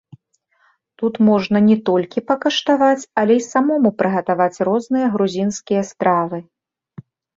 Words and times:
Тут 1.01 1.17
можна 1.27 1.57
не 1.67 1.75
толькі 1.89 2.23
пакаштаваць, 2.31 3.03
але 3.23 3.33
і 3.41 3.43
самому 3.51 3.89
прыгатаваць 3.99 4.63
розныя 4.69 5.07
грузінскія 5.17 5.81
стравы. 5.91 6.37